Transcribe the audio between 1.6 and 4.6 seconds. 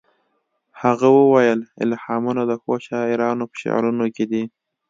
الهامونه د ښو شاعرانو په شعرونو کې دي